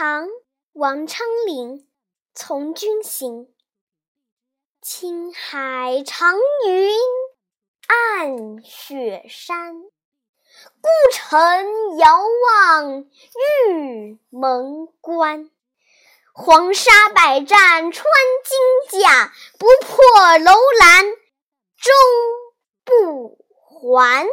[0.00, 0.28] 唐
[0.74, 1.88] 王昌龄
[2.32, 3.52] 从军行。
[4.80, 6.36] 青海长
[6.68, 6.94] 云
[7.88, 15.50] 暗雪山孤城遥望玉门关。
[16.32, 18.04] 黄沙百战穿
[18.44, 21.06] 金甲不破楼兰
[21.76, 21.92] 终
[22.84, 24.28] 不还。